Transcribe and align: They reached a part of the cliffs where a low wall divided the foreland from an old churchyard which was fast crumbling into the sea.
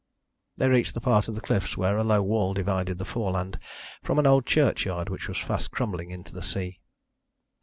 They 0.57 0.67
reached 0.67 0.95
a 0.95 0.99
part 0.99 1.27
of 1.27 1.35
the 1.35 1.41
cliffs 1.41 1.77
where 1.77 1.95
a 1.97 2.03
low 2.03 2.23
wall 2.23 2.55
divided 2.55 2.97
the 2.97 3.05
foreland 3.05 3.59
from 4.01 4.17
an 4.17 4.25
old 4.25 4.47
churchyard 4.47 5.09
which 5.09 5.27
was 5.27 5.37
fast 5.37 5.69
crumbling 5.69 6.09
into 6.09 6.33
the 6.33 6.41
sea. 6.41 6.79